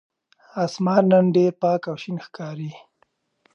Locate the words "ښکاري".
2.25-2.71